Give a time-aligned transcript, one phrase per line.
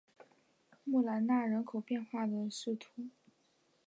[0.83, 2.75] 穆兰纳人口变化图示